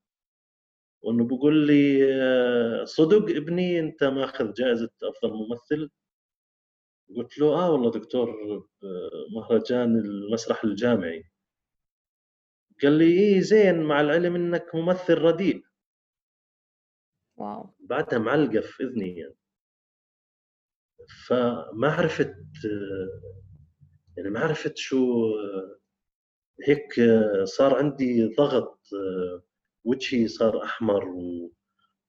وأنه 1.01 1.27
بقول 1.27 1.67
لي 1.67 2.13
آه، 2.13 2.83
صدق 2.83 3.35
ابني 3.35 3.79
أنت 3.79 4.03
ماخذ 4.03 4.53
جائزة 4.53 4.89
أفضل 5.03 5.33
ممثل 5.33 5.89
قلت 7.17 7.39
له 7.39 7.47
آه 7.47 7.71
والله 7.71 7.91
دكتور 7.91 8.35
مهرجان 9.35 9.95
المسرح 9.97 10.63
الجامعي 10.63 11.28
قال 12.81 12.91
لي 12.97 13.05
إيه 13.05 13.41
زين 13.41 13.83
مع 13.83 14.01
العلم 14.01 14.35
إنك 14.35 14.75
ممثل 14.75 15.13
رديء 15.13 15.63
واو 17.37 17.73
بعدها 17.79 18.19
معلقة 18.19 18.61
في 18.61 18.83
إذني 18.83 19.17
يعني. 19.17 19.35
فما 21.27 21.91
عرفت 21.91 22.35
يعني 24.17 24.29
ما 24.29 24.39
عرفت 24.39 24.77
شو 24.77 25.05
هيك 26.67 26.93
صار 27.43 27.75
عندي 27.75 28.35
ضغط 28.37 28.79
وجهي 29.83 30.27
صار 30.27 30.63
أحمر 30.63 31.07
و... 31.07 31.51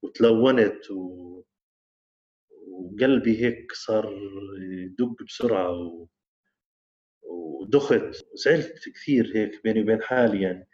وتلونت 0.03 0.91
و... 0.91 1.43
وقلبي 2.69 3.45
هيك 3.45 3.73
صار 3.73 4.12
يدق 4.61 5.23
بسرعة 5.27 5.71
و... 5.73 6.07
ودخت 7.31 8.25
زعلت 8.35 8.89
كثير 8.95 9.33
هيك 9.37 9.63
بيني 9.65 9.83
وبين 9.83 10.03
حالي 10.03 10.43
يعني. 10.43 10.69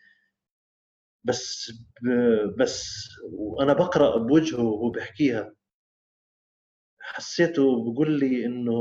بس 1.25 1.73
بس 2.59 2.95
وأنا 3.33 3.73
بقرأ 3.73 4.19
بوجهه 4.19 4.63
وهو 4.63 4.91
بيحكيها. 4.91 5.55
حسيته 7.01 7.93
بقول 7.93 8.21
لي 8.21 8.47
إنه 8.47 8.73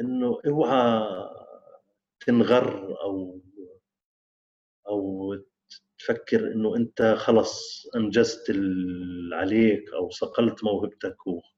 إنه 0.00 0.40
اوعى 0.46 1.02
تنغر 2.26 2.96
أو 3.02 3.40
أو 4.88 5.34
تفكر 5.98 6.52
إنه 6.52 6.76
أنت 6.76 7.02
خلص 7.18 7.86
أنجزت 7.96 8.50
اللي 8.50 9.36
عليك 9.36 9.92
أو 9.94 10.10
صقلت 10.10 10.64
موهبتك 10.64 11.16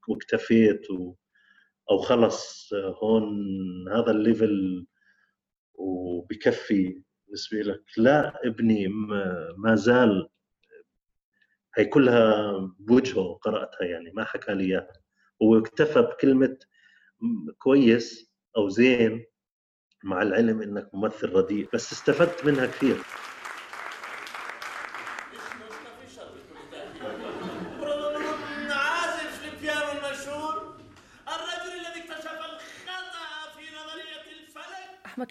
واكتفيت 0.09 0.91
و 0.91 1.15
أو 1.89 1.97
خلص 1.97 2.69
هون 2.73 3.33
هذا 3.89 4.11
ال 4.11 4.23
level 4.23 4.85
وبكفي 5.75 7.01
بالنسبة 7.27 7.57
لك. 7.57 7.83
لا 7.97 8.47
ابني 8.47 8.87
ما 9.57 9.75
زال 9.75 10.29
هي 11.77 11.85
كلها 11.85 12.57
بوجهه 12.79 13.33
قراتها 13.33 13.85
يعني 13.85 14.11
ما 14.11 14.23
حكى 14.23 14.53
لي 14.53 14.63
إياها. 14.63 14.93
هو 15.43 15.57
اكتفى 15.57 16.01
بكلمة 16.01 16.57
كويس 17.57 18.31
أو 18.57 18.69
زين 18.69 19.25
مع 20.03 20.21
العلم 20.21 20.61
إنك 20.61 20.89
ممثل 20.95 21.29
رديء 21.29 21.69
بس 21.73 21.93
استفدت 21.93 22.45
منها 22.45 22.65
كثير. 22.65 23.01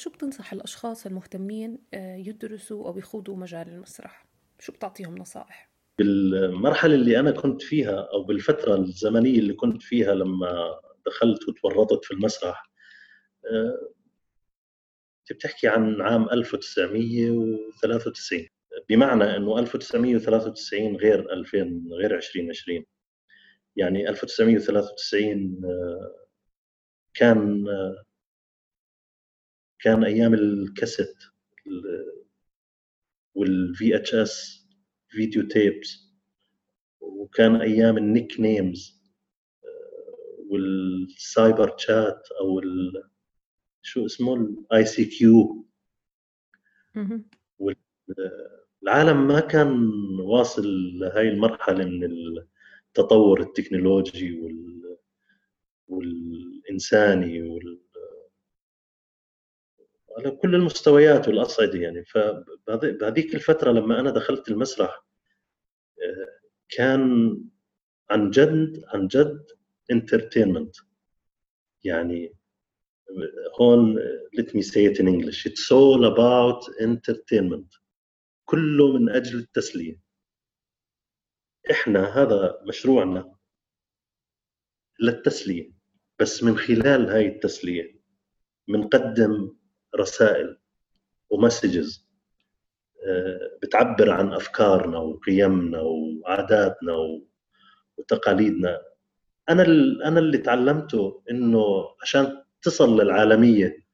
شو 0.00 0.10
بتنصح 0.10 0.52
الأشخاص 0.52 1.06
المهتمين 1.06 1.78
آه، 1.94 2.16
يدرسوا 2.16 2.88
أو 2.88 2.98
يخوضوا 2.98 3.36
مجال 3.36 3.68
المسرح؟ 3.68 4.26
شو 4.58 4.72
بتعطيهم 4.72 5.18
نصائح؟ 5.18 5.70
بالمرحلة 5.98 6.94
اللي 6.94 7.20
أنا 7.20 7.30
كنت 7.30 7.62
فيها 7.62 8.08
أو 8.12 8.22
بالفترة 8.22 8.76
الزمنية 8.76 9.38
اللي 9.38 9.52
كنت 9.52 9.82
فيها 9.82 10.14
لما 10.14 10.80
دخلت 11.06 11.48
وتورطت 11.48 12.04
في 12.04 12.10
المسرح 12.10 12.70
آه، 13.52 13.92
بتحكي 15.30 15.68
عن 15.68 16.00
عام 16.00 16.30
1993 16.30 18.48
بمعنى 18.88 19.36
إنه 19.36 19.58
1993 19.58 20.96
غير 20.96 21.32
2000 21.32 21.82
غير 21.92 22.16
2020 22.16 22.84
يعني 23.76 24.08
1993 24.08 25.60
آه، 25.64 26.14
كان 27.14 27.66
كان 29.82 30.04
أيام 30.04 30.34
الكاسيت 30.34 31.16
وال 33.34 33.96
VHS 33.96 34.66
video 35.08 35.42
tapes 35.42 36.10
وكان 37.00 37.56
أيام 37.56 37.98
ال 37.98 38.40
nicknames 38.40 39.00
وال 40.50 40.86
cyber 40.86 41.76
chat 41.78 42.28
أو 42.40 42.58
ال 42.58 43.02
شو 43.82 44.06
اسمه؟ 44.06 44.34
ال 44.34 44.84
ICQ 44.84 45.66
والعالم 47.58 49.26
ما 49.28 49.40
كان 49.40 49.90
واصل 50.20 50.64
لهي 50.98 51.28
المرحلة 51.28 51.84
من 51.84 52.04
التطور 52.88 53.40
التكنولوجي 53.40 54.40
وال 54.40 54.96
والإنساني 55.88 57.42
وال 57.42 57.80
على 60.18 60.30
كل 60.30 60.54
المستويات 60.54 61.28
والأصعدة 61.28 61.78
يعني. 61.78 62.04
فبهذيك 62.04 63.34
الفترة 63.34 63.72
لما 63.72 64.00
أنا 64.00 64.10
دخلت 64.10 64.48
المسرح 64.48 65.04
آه، 66.02 66.40
كان 66.68 67.36
عن 68.10 68.30
جد 68.30 68.82
عن 68.88 69.06
جد 69.06 69.46
انترتينمنت 69.90 70.76
يعني 71.84 72.34
هون 73.60 73.98
let 74.38 74.54
me 74.54 74.62
say 74.62 74.84
it 74.84 75.00
in 75.00 75.08
English. 75.08 75.46
It's 75.46 75.70
all 75.70 76.04
about 76.04 76.60
entertainment. 76.80 77.80
كله 78.44 78.92
من 78.92 79.08
أجل 79.10 79.38
التسلية. 79.38 80.00
إحنا 81.70 82.22
هذا 82.22 82.60
مشروعنا 82.68 83.34
للتسلية. 85.00 85.72
بس 86.20 86.42
من 86.42 86.58
خلال 86.58 87.10
هاي 87.10 87.26
التسلية 87.28 88.00
بنقدم 88.68 89.56
رسائل 89.96 90.58
ومسجز 91.30 92.10
آه، 93.06 93.58
بتعبر 93.62 94.10
عن 94.10 94.32
أفكارنا 94.32 94.98
وقيمنا 94.98 95.80
وعاداتنا 95.80 96.96
وتقاليدنا. 97.96 98.82
أنا 99.48 99.62
أنا 100.04 100.18
اللي 100.20 100.38
تعلمته 100.38 101.22
إنه 101.30 101.64
عشان 102.02 102.42
تصل 102.62 103.00
للعالمية 103.00 103.84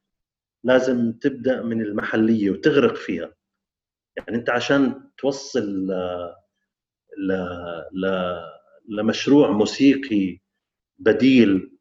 لازم 0.65 1.13
تبدأ 1.13 1.63
من 1.63 1.83
المحلية 1.83 2.51
وتغرق 2.51 2.95
فيها. 2.97 3.35
يعني 4.17 4.39
أنت 4.39 4.51
عشان 4.51 5.11
توصل 5.19 5.61
ل... 5.61 5.91
ل... 7.19 7.33
ل... 7.93 8.37
لمشروع 8.89 9.51
موسيقي 9.51 10.39
بديل 10.99 11.79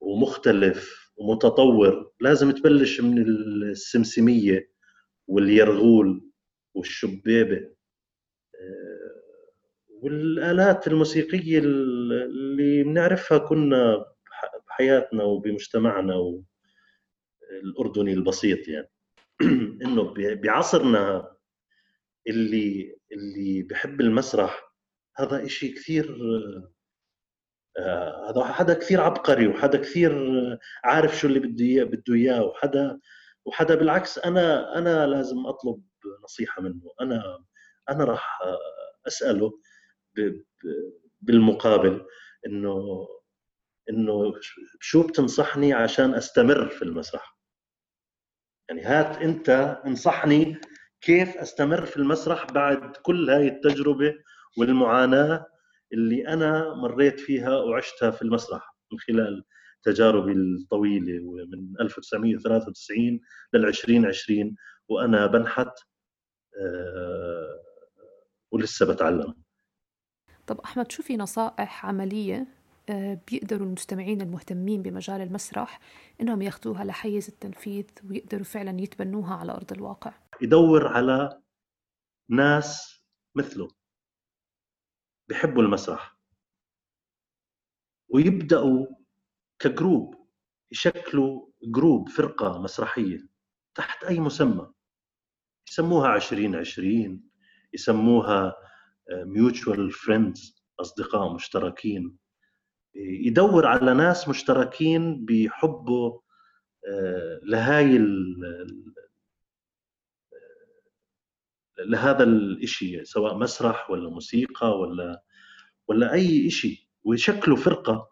ومختلف 0.00 1.03
ومتطور. 1.16 2.12
لازم 2.20 2.50
تبلش 2.50 3.00
من 3.00 3.18
السمسمية 3.22 4.70
واليرغول 5.26 6.30
والشبيبه 6.74 7.56
آه، 8.60 9.14
والآلات 9.88 10.86
الموسيقية 10.86 11.58
اللي 11.58 12.82
بنعرفها 12.82 13.38
كنا 13.38 14.04
بحياتنا 14.68 15.24
وبمجتمعنا 15.24 16.42
الأردني 17.62 18.12
البسيط 18.12 18.68
يعني. 18.68 18.90
إنه 19.84 20.14
بعصرنا 20.16 21.34
اللي 22.28 22.96
اللي 23.12 23.62
بحب 23.62 24.00
المسرح 24.00 24.74
هذا 25.16 25.44
إشي 25.44 25.68
كثير 25.68 26.10
آه، 26.10 26.73
هذا 28.28 28.44
حدا 28.44 28.74
كثير 28.74 29.00
عبقري 29.00 29.46
وحدا 29.46 29.78
كثير 29.78 30.12
عارف 30.84 31.18
شو 31.18 31.26
اللي 31.26 31.38
بده 31.38 31.64
اياه 31.64 31.84
بده 31.84 32.14
إياه 32.14 32.44
وحدا 32.44 33.00
وحدا 33.44 33.74
بالعكس 33.74 34.18
أنا 34.18 34.78
أنا 34.78 35.06
لازم 35.06 35.46
أطلب 35.46 35.82
نصيحة 36.24 36.62
منه. 36.62 36.92
أنا 37.00 37.44
أنا 37.90 38.04
راح 38.04 38.38
أسأله 39.06 39.52
بالمقابل 41.20 42.06
انه 42.46 43.06
إنه 43.90 44.34
شو 44.80 45.06
بتنصحني 45.06 45.72
عشان 45.72 46.14
أستمر 46.14 46.68
في 46.68 46.82
المسرح؟ 46.82 47.38
يعني 48.68 48.82
هات 48.82 49.16
أنت 49.22 49.80
انصحني 49.86 50.60
كيف 51.00 51.36
أستمر 51.36 51.86
في 51.86 51.96
المسرح 51.96 52.44
بعد 52.44 52.96
كل 52.96 53.30
هاي 53.30 53.48
التجربة 53.48 54.14
والمعاناة 54.58 55.46
اللي 55.92 56.28
أنا 56.28 56.74
مريت 56.74 57.20
فيها 57.20 57.58
وعشتها 57.58 58.10
في 58.10 58.22
المسرح 58.22 58.76
من 58.92 58.98
خلال 58.98 59.44
تجاربي 59.82 60.32
الطويلة 60.32 61.46
من 61.46 61.80
1993 61.80 63.20
لل 63.52 63.66
2020 63.66 64.56
وأنا 64.88 65.26
بنحت 65.26 65.78
آه، 66.60 67.60
ولسه 68.50 68.92
بتعلم. 68.92 69.34
طب 70.46 70.60
أحمد 70.60 70.92
شو 70.92 71.02
في 71.02 71.16
نصائح 71.16 71.86
عملية 71.86 72.46
آه، 72.88 73.20
بيقدروا 73.30 73.66
المستمعين 73.66 74.20
المهتمين 74.20 74.82
بمجال 74.82 75.20
المسرح 75.20 75.80
إنهم 76.20 76.42
ياخذوها 76.42 76.84
لحيز 76.84 77.28
التنفيذ 77.28 77.84
ويقدروا 78.10 78.44
فعلا 78.44 78.80
يتبنوها 78.80 79.34
على 79.34 79.52
أرض 79.52 79.72
الواقع؟ 79.72 80.12
يدور 80.42 80.86
على 80.86 81.42
ناس 82.30 83.02
مثله. 83.34 83.68
بحبوا 85.28 85.62
المسرح. 85.62 86.18
ويبدأوا 88.08 88.86
ك 89.58 89.67
group 89.67 90.14
يشكلوا 90.72 91.46
group 91.64 92.08
فرقة 92.08 92.62
مسرحية 92.62 93.28
تحت 93.74 94.04
أي 94.04 94.20
مسمى. 94.20 94.72
يسموها 95.70 96.16
2020 96.16 97.22
يسموها 97.72 98.56
mutual 99.10 99.90
friends 99.90 100.64
أصدقاء 100.80 101.34
مشتركين. 101.34 102.16
يدور 102.94 103.66
على 103.66 103.94
ناس 103.94 104.28
مشتركين 104.28 105.24
بحبه 105.24 106.22
آه، 106.88 107.40
لهاي 107.42 107.98
لهذا 111.78 112.24
الشيء 112.24 113.02
سواء 113.04 113.34
مسرح 113.38 113.90
ولا 113.90 114.10
موسيقى 114.10 114.78
ولا 114.78 115.22
ولا 115.88 116.12
أي 116.12 116.50
شيء 116.50 116.78
ويشكلوا 117.04 117.56
فرقة 117.56 118.10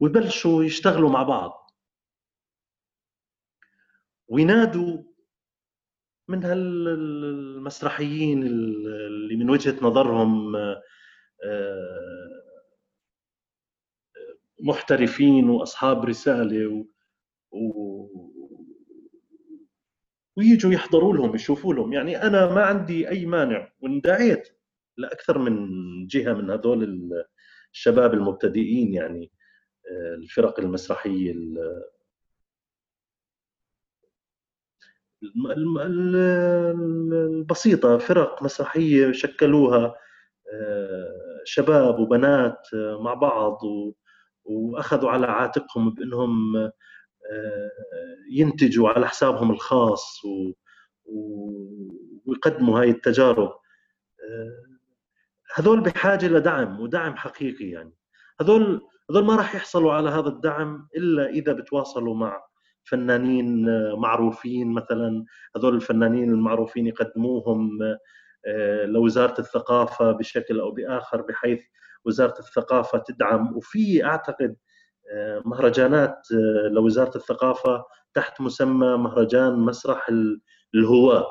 ويبلشوا 0.00 0.64
يشتغلوا 0.64 1.10
مع 1.10 1.22
بعض. 1.22 1.70
وينادوا 4.28 5.02
من 6.28 6.44
هالمسرحيين 6.44 8.42
اللي 8.42 9.36
من 9.36 9.50
وجهة 9.50 9.78
نظرهم 9.82 10.56
آه، 10.56 10.82
محترفين 14.60 15.50
وأصحاب 15.50 16.04
رسالة 16.04 16.86
و... 17.50 18.37
ويجوا 20.38 20.72
يحضروا 20.72 21.16
لهم 21.16 21.34
يشوفوا 21.34 21.74
لهم. 21.74 21.92
يعني 21.92 22.22
أنا 22.22 22.54
ما 22.54 22.62
عندي 22.62 23.08
أي 23.08 23.26
مانع 23.26 23.72
واندعيت 23.80 24.48
لاكثر 24.96 25.38
من 25.38 25.56
جهة 26.06 26.32
من 26.32 26.50
هذول 26.50 27.10
الشباب 27.72 28.14
المبتدئين 28.14 28.94
يعني 28.94 29.30
آه، 29.90 30.14
الفرق 30.14 30.60
المسرحية 30.60 31.34
البسيطة 37.04 37.98
فرق 37.98 38.42
مسرحية 38.42 39.12
شكلوها 39.12 39.94
آه، 40.54 41.40
شباب 41.44 41.98
وبنات 41.98 42.68
آه، 42.74 43.02
مع 43.02 43.14
بعض 43.14 43.58
وأخذوا 44.44 45.10
على 45.10 45.26
عاتقهم 45.26 45.90
بإنهم 45.90 46.56
آه، 46.56 46.72
ينتجوا 48.30 48.88
على 48.88 49.08
حسابهم 49.08 49.50
الخاص 49.50 50.22
ويقدموا 52.26 52.80
هاي 52.80 52.90
التجارب. 52.90 53.52
آه، 54.28 54.78
هذول 55.54 55.80
بحاجة 55.80 56.28
لدعم 56.28 56.80
ودعم 56.80 57.16
حقيقي 57.16 57.70
يعني. 57.70 57.94
هذول 58.40 58.80
هذول 59.10 59.24
ما 59.24 59.36
راح 59.36 59.54
يحصلوا 59.54 59.92
على 59.92 60.10
هذا 60.10 60.28
الدعم 60.28 60.88
إلا 60.96 61.28
إذا 61.28 61.52
بتواصلوا 61.52 62.14
مع 62.14 62.42
فنانين 62.84 63.66
معروفين 63.92 64.72
مثلا. 64.72 65.24
هذول 65.56 65.74
الفنانين 65.74 66.30
المعروفين 66.30 66.86
يقدموهم 66.86 67.78
آه، 68.46 68.84
لوزارة 68.84 69.40
الثقافة 69.40 70.12
بشكل 70.12 70.60
أو 70.60 70.70
بآخر 70.70 71.22
بحيث 71.22 71.60
وزارة 72.04 72.38
الثقافة 72.38 72.98
تدعم. 72.98 73.56
وفي 73.56 74.04
أعتقد 74.04 74.50
آه، 74.50 74.67
مهرجانات 75.44 76.18
آه، 76.32 76.68
لوزارة 76.68 77.16
الثقافة 77.16 77.84
تحت 78.14 78.40
مسمى 78.40 78.96
مهرجان 78.96 79.52
مسرح 79.58 80.10
الهواة 80.74 81.26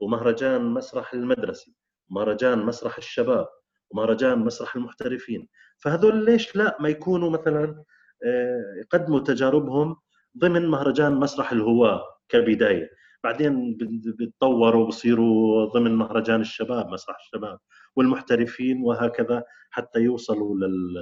ومهرجان 0.00 0.64
مسرح 0.64 1.14
المدرسي 1.14 1.74
ومهرجان 2.10 2.58
مسرح 2.58 2.96
الشباب 2.96 3.48
ومهرجان 3.90 4.38
مسرح 4.38 4.76
المحترفين. 4.76 5.48
فهذول 5.78 6.24
ليش 6.24 6.56
لا 6.56 6.76
ما 6.80 6.88
يكونوا 6.88 7.30
مثلا 7.30 7.84
آه، 8.24 8.62
يقدموا 8.80 9.20
تجاربهم 9.20 9.96
ضمن 10.38 10.68
مهرجان 10.68 11.12
مسرح 11.12 11.52
الهواة 11.52 12.02
كبداية؟ 12.28 12.90
بعدين 13.24 13.76
بيتطوروا 14.18 14.86
بصيروا 14.86 15.64
ضمن 15.64 15.94
مهرجان 15.94 16.40
الشباب 16.40 16.88
مسرح 16.88 17.16
الشباب 17.20 17.58
والمحترفين 17.96 18.82
وهكذا 18.82 19.44
حتى 19.70 20.00
يوصلوا 20.00 20.56
لل 20.56 20.96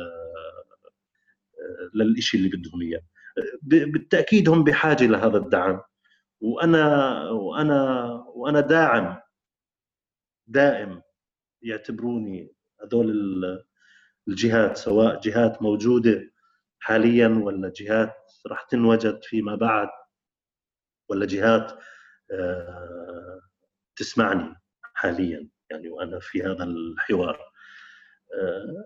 للشيء 1.95 2.41
اللي 2.41 2.57
بدهم 2.57 2.83
إياه. 2.83 3.03
بالتأكيد 3.63 4.49
هم 4.49 4.65
بحاجة 4.65 5.07
لهذا 5.07 5.37
الدعم. 5.37 5.81
وأنا 6.41 7.23
وأنا 7.31 8.05
وأنا 8.35 8.61
داعم 8.61 9.21
دائم 10.47 11.03
يعتبروني 11.63 12.55
هذول 12.83 13.11
الجهات 14.29 14.77
سواء 14.77 15.21
جهات 15.21 15.63
موجودة 15.63 16.31
حاليا 16.81 17.29
ولا 17.29 17.73
جهات 17.77 18.15
راح 18.47 18.63
تنوجد 18.63 19.21
فيما 19.25 19.55
بعد 19.55 19.89
ولا 21.09 21.27
جهات 21.27 21.79
آه، 22.33 23.41
تسمعني 23.97 24.55
حاليا. 24.95 25.49
يعني 25.71 25.89
وأنا 25.89 26.19
في 26.21 26.43
هذا 26.43 26.65
الحوار. 26.65 27.50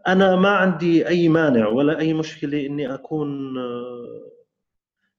أنا 0.07 0.37
ما 0.37 0.49
عندي 0.49 1.09
أي 1.09 1.29
مانع 1.29 1.69
ولا 1.69 1.99
أي 1.99 2.13
مشكلة 2.15 2.67
إني 2.67 2.95
أكون 2.95 3.59
آه، 3.59 4.31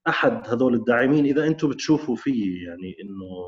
أحد 0.08 0.48
هذول 0.48 0.74
الداعمين. 0.74 1.26
إذا 1.26 1.48
أنتم 1.48 1.70
بتشوفوا 1.70 2.16
في 2.16 2.64
يعني 2.64 2.96
إنه 3.02 3.46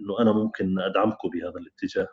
إنه 0.00 0.20
أنا 0.20 0.32
ممكن 0.32 0.80
أدعمكم 0.80 1.28
بهذا 1.28 1.58
الاتجاه. 1.58 2.08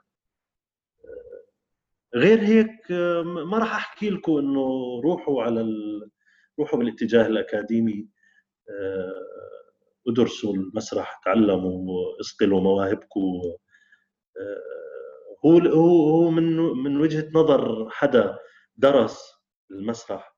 غير 2.15 2.39
هيك 2.39 2.91
ما 3.25 3.57
راح 3.57 3.75
أحكي 3.75 4.09
لكم 4.09 4.37
إنه 4.37 5.01
روحوا 5.03 5.43
على 5.43 5.61
ال... 5.61 6.09
روحوا 6.59 6.79
بالاتجاه 6.79 7.27
الأكاديمي. 7.27 8.07
ادرسوا 10.07 10.53
المسرح 10.53 11.21
تعلموا 11.25 12.19
اصقلوا 12.19 12.61
مواهبكم. 12.61 13.41
هو 15.45 15.57
هو 15.59 16.09
هو 16.09 16.29
من 16.29 16.57
من 16.57 16.97
وجهة 17.01 17.29
نظر 17.33 17.89
حدا 17.89 18.37
درس 18.75 19.33
المسرح 19.71 20.35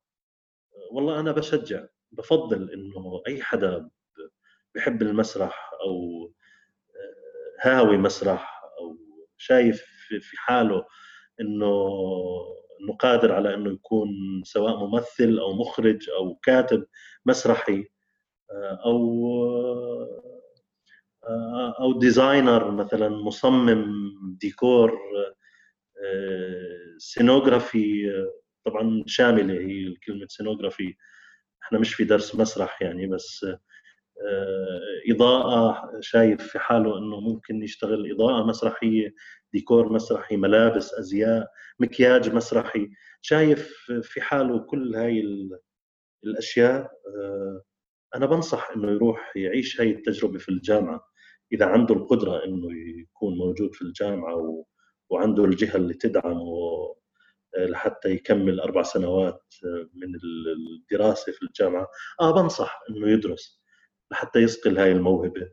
والله 0.91 1.19
أنا 1.19 1.31
بشجع 1.31 1.85
بفضل 2.11 2.71
إنه 2.71 3.21
أي 3.27 3.41
حدا 3.41 3.89
بحب 4.75 5.01
المسرح 5.01 5.71
أو 5.85 6.31
هاوي 7.61 7.97
مسرح 7.97 8.61
أو 8.79 8.97
شايف 9.37 9.81
في 10.21 10.37
حاله 10.37 10.85
إنه 11.41 11.87
إنه 12.81 12.93
قادر 12.99 13.31
على 13.31 13.53
إنه 13.53 13.71
يكون 13.73 14.07
سواء 14.43 14.77
ممثل 14.85 15.37
أو 15.39 15.53
مخرج 15.53 16.09
أو 16.09 16.35
كاتب 16.35 16.85
مسرحي 17.25 17.85
أو 18.85 18.97
آه، 19.45 20.32
أو 21.79 21.99
designer 21.99 22.71
مثلا 22.71 23.09
مصمم 23.09 23.85
ديكور 24.41 24.91
آه، 26.05 26.95
scenography 26.97 28.09
آه، 28.11 28.33
طبعا 28.65 29.03
شاملة 29.07 29.53
هي 29.53 29.93
كلمه 30.07 30.27
scenography. 30.29 30.95
إحنا 31.63 31.79
مش 31.79 31.93
في 31.95 32.03
درس 32.03 32.35
مسرح 32.35 32.81
يعني 32.81 33.07
بس 33.07 33.45
إضاءة 35.09 35.91
شايف 36.01 36.41
في 36.47 36.59
حاله 36.59 36.97
إنه 36.97 37.19
ممكن 37.19 37.63
يشتغل 37.63 38.11
إضاءة 38.11 38.43
مسرحية 38.45 39.13
ديكور 39.53 39.93
مسرحي 39.93 40.37
ملابس 40.37 40.93
أزياء 40.93 41.47
مكياج 41.79 42.35
مسرحي. 42.35 42.89
شايف 43.21 43.69
في 44.01 44.21
حاله 44.21 44.59
كل 44.59 44.95
هاي 44.95 45.23
الأشياء 46.23 46.91
أنا 48.15 48.25
بنصح 48.25 48.69
إنه 48.75 48.91
يروح 48.91 49.33
يعيش 49.37 49.81
هاي 49.81 49.91
التجربة 49.91 50.37
في 50.39 50.49
الجامعة. 50.49 51.12
إذا 51.53 51.65
عنده 51.65 51.95
القدرة 51.95 52.45
إنه 52.45 52.67
يكون 52.99 53.37
موجود 53.37 53.75
في 53.75 53.81
الجامعة 53.81 54.35
و... 54.35 54.65
وعنده 55.09 55.45
الجهة 55.45 55.75
اللي 55.75 55.93
تدعمه 55.93 56.47
آه، 57.57 57.65
لحتى 57.65 58.09
يكمل 58.09 58.59
أربع 58.59 58.83
سنوات 58.83 59.55
آه، 59.65 59.89
من 59.93 60.15
الدراسة 60.77 61.31
في 61.31 61.41
الجامعة 61.43 61.87
آه 62.21 62.41
بنصح 62.41 62.81
إنه 62.89 63.07
يدرس 63.09 63.63
لحتى 64.11 64.39
يصقل 64.39 64.77
هاي 64.77 64.91
الموهبة. 64.91 65.49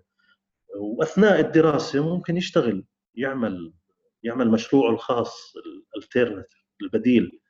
وأثناء 0.77 1.41
الدراسة 1.41 2.15
ممكن 2.15 2.37
يشتغل 2.37 2.85
يعمل 3.15 3.73
يعمل 4.23 4.51
مشروعه 4.51 4.91
الخاص 4.91 5.55
البديل. 6.83 7.41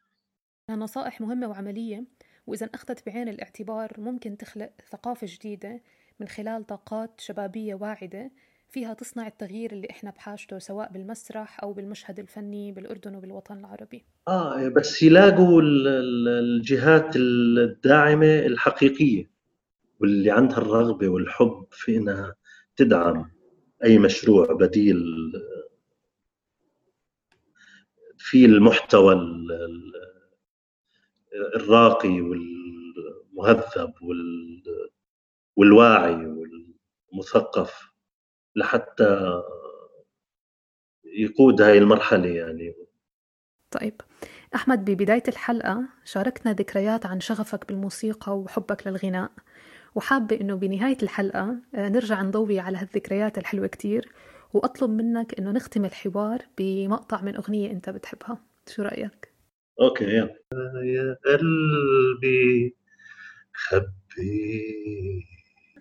نصائح 0.71 1.21
مهمة 1.21 1.49
وعملية 1.49 2.05
وإذا 2.47 2.67
أخذت 2.67 3.07
بعين 3.07 3.29
الاعتبار 3.29 3.93
ممكن 3.99 4.37
تخلق 4.37 4.73
ثقافة 4.91 5.27
جديدة 5.31 5.83
من 6.21 6.29
خلال 6.29 6.67
طاقات 6.67 7.21
شبابية 7.21 7.75
واعدة 7.75 8.31
فيها 8.69 8.95
تصنع 8.95 9.27
التغيير 9.27 9.73
اللي 9.73 9.89
إحنا 9.91 10.11
بحاجته 10.11 10.59
سواء 10.59 10.93
بالمسرح 10.93 11.63
أو 11.63 11.73
بالمشهد 11.73 12.19
الفني 12.19 12.73
بالأردن 12.73 13.15
وبالوطن 13.15 13.59
العربي. 13.59 14.05
آه 14.29 14.69
بس 14.69 15.03
يلاقوا 15.03 15.63
الجهات 15.63 17.17
الداعمة 17.17 18.39
الحقيقية 18.39 19.31
واللي 20.01 20.31
عندها 20.31 20.59
الرغبة 20.59 21.09
والحب 21.09 21.67
في 21.71 21.97
إنها 21.97 22.35
تدعم 22.77 23.31
أي 23.85 23.99
مشروع 23.99 24.53
بديل 24.53 25.03
في 28.19 28.45
المحتوى 28.45 29.15
الراقي 31.57 32.21
والمهذب 32.21 33.93
والواعي 35.57 36.27
والمثقف 37.13 37.91
لحتى 38.57 39.43
يقود 41.05 41.63
هاي 41.63 41.79
المرحلة 41.79 42.29
يعني. 42.29 42.75
طيب 43.71 44.01
أحمد 44.55 44.91
ببداية 44.91 45.23
الحلقة 45.29 45.83
شاركنا 46.05 46.53
ذكريات 46.53 47.07
عن 47.07 47.21
شغفك 47.21 47.69
بالموسيقى 47.69 48.39
وحبك 48.39 48.87
للغناء 48.87 49.31
وحابة 49.95 50.41
إنه 50.41 50.55
بنهاية 50.55 50.97
الحلقة 51.03 51.57
آه، 51.75 51.89
نرجع 51.89 52.23
نضوي 52.23 52.61
على 52.61 52.79
هالذكريات 52.79 53.39
الحلوة 53.39 53.67
كتير 53.67 54.13
وأطلب 54.55 54.91
منك 54.91 55.39
إنه 55.39 55.51
نختم 55.51 55.85
الحوار 55.85 56.43
بمقطع 56.59 57.23
من 57.23 57.37
أغنية 57.37 57.71
أنت 57.71 57.91
بتحبها. 57.91 58.39
شو 58.69 58.83
رأيك؟ 58.83 59.33
أوكي 59.81 60.05
يلا. 60.05 60.37
يا 60.85 61.17
قلبي 61.25 62.77
خبي 63.55 65.27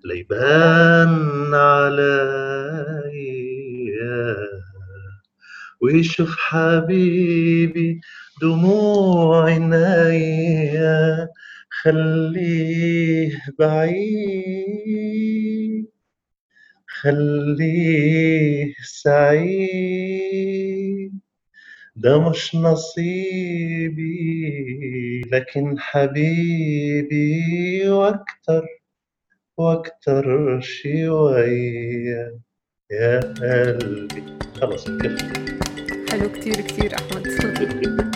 ليبان 0.06 1.54
عليا 1.54 3.20
ويشوف 5.82 6.36
حبيبي 6.40 8.02
دموع 8.42 9.46
عينيا 9.46 11.28
خليه 11.82 13.32
بعيد 13.60 15.00
خليه 17.02 18.74
سعيد. 19.04 20.40
ده 21.96 22.30
مش 22.30 22.56
نصيبي 22.56 24.10
لكن 25.32 25.80
حبيبي 25.80 27.40
وأكتر. 27.90 28.79
وأكتر 29.60 30.60
شوية. 30.62 32.40
يا 32.92 33.20
قلبي. 33.20 34.24
خلص 34.62 34.88
حلو 36.10 36.30
كتير 36.32 36.62
كتير 36.62 36.96
أحمد. 36.96 37.28